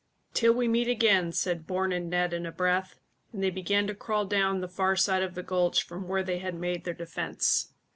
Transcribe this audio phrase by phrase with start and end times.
[0.33, 2.97] "Till we meet again," said Bourne and Ned in a breath,
[3.31, 6.39] and they began to crawl down the far side of the gulch from where they
[6.39, 7.71] had made their defence.